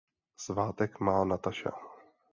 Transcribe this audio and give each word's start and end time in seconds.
Svátek 0.37 0.99
má 0.99 1.23
Nataša. 1.25 1.73